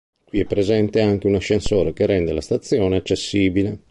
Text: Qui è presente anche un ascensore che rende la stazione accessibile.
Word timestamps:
Qui 0.25 0.39
è 0.39 0.45
presente 0.45 0.99
anche 0.99 1.27
un 1.27 1.35
ascensore 1.35 1.93
che 1.93 2.07
rende 2.07 2.33
la 2.33 2.41
stazione 2.41 2.97
accessibile. 2.97 3.83